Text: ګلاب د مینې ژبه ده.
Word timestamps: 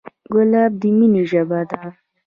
ګلاب 0.33 0.71
د 0.81 0.83
مینې 0.97 1.23
ژبه 1.31 1.59
ده. 1.69 1.81